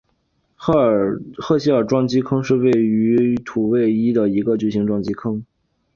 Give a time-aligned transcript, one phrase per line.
[0.55, 5.45] 赫歇尔撞击坑是位于土卫一的一个巨型撞击坑。